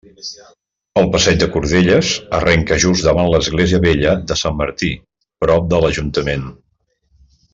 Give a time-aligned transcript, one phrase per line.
[1.01, 4.91] El passeig de Cordelles arrenca just davant l'església vella de Sant Martí,
[5.45, 6.49] prop de l'Ajuntament.